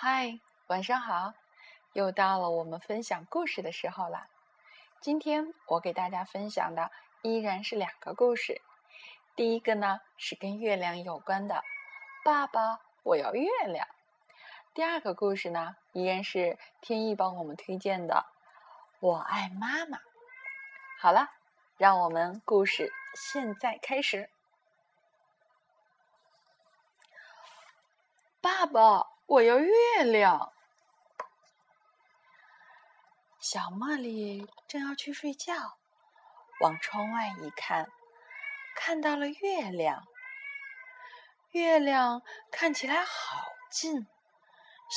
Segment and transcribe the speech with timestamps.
[0.00, 0.38] 嗨，
[0.68, 1.34] 晚上好！
[1.92, 4.28] 又到了我们分享故事的时候了。
[5.00, 8.62] 今天我给大家分享的依然是两个故事。
[9.34, 11.56] 第一个呢是跟月亮有关的，
[12.24, 13.84] 《爸爸，我要月亮》。
[14.72, 18.24] 第二个故事呢依然是天意帮我们推荐的，
[19.00, 19.98] 《我爱妈妈》。
[21.00, 21.28] 好了，
[21.76, 24.30] 让我们故事现在开始。
[28.40, 29.17] 爸爸。
[29.28, 29.72] 我要月
[30.04, 30.54] 亮。
[33.38, 35.52] 小茉莉正要去睡觉，
[36.60, 37.90] 往窗外一看，
[38.74, 40.02] 看到了月亮。
[41.50, 44.06] 月亮看起来好近，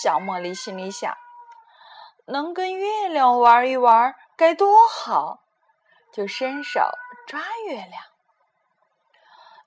[0.02, 1.14] 小茉莉心里想：
[2.28, 5.44] 能跟月亮玩一玩该多好！
[6.14, 6.80] 就伸手
[7.28, 8.02] 抓月亮。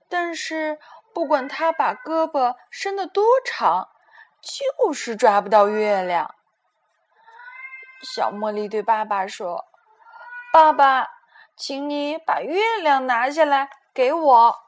[0.08, 0.80] 但是
[1.12, 3.90] 不管他把胳膊伸得多长，
[4.44, 6.34] 就是抓不到月亮。
[8.02, 9.64] 小茉莉对爸爸说
[10.52, 11.08] ：“爸爸，
[11.56, 14.60] 请你把月亮拿下来给我。”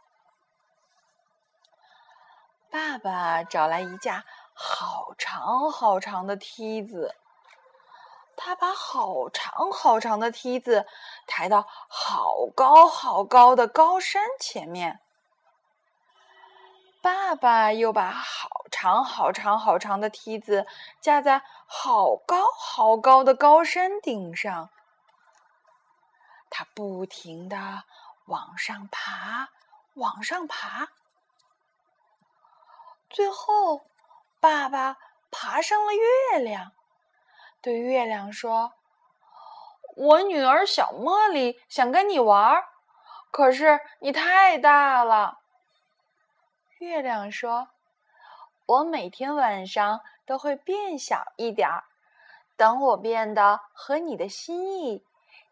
[2.72, 4.24] 爸爸找来一架
[4.54, 7.14] 好长好长的梯子，
[8.36, 10.86] 他把好长好长的梯子
[11.26, 15.00] 抬到好高好高的高山前面。
[17.02, 20.66] 爸爸又把好长、好长、好长的梯子
[21.00, 24.68] 架在好高、好高的高山顶上，
[26.50, 27.84] 他不停的
[28.26, 29.48] 往上爬，
[29.94, 30.88] 往上爬，
[33.08, 33.86] 最后，
[34.40, 34.98] 爸爸
[35.30, 36.72] 爬上了月亮，
[37.62, 38.74] 对月亮说
[39.96, 42.62] ：“我女儿小茉莉想跟你玩，
[43.30, 45.38] 可是你太大了。”
[46.78, 47.68] 月亮说
[48.66, 51.84] ：“我每天晚上都会变小一点儿，
[52.56, 55.04] 等我变得合你的心意，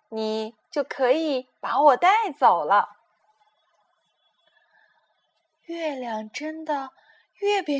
[0.08, 2.88] 你就可以把我带走了。”
[5.66, 6.90] 月亮真的
[7.38, 7.72] 越变